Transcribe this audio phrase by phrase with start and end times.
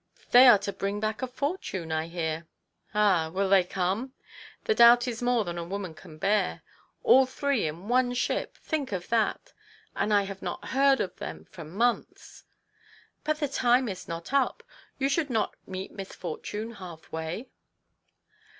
[0.31, 2.47] "They are to bring back a fortune, I hear.""
[2.95, 4.13] Ah, will they come?
[4.63, 6.63] The doubt is more than a woman can bear.
[7.03, 9.53] All three in one ship think of that!
[9.95, 12.45] And I have not heard of them for months!""
[13.25, 14.63] But the time is not up.
[14.97, 17.49] You should not meet misfortune half way."